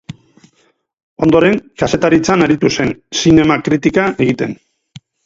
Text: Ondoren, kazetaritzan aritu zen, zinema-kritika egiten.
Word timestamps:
Ondoren, 1.27 1.57
kazetaritzan 1.81 2.45
aritu 2.45 2.71
zen, 2.77 2.89
zinema-kritika 3.21 4.07
egiten. 4.27 4.57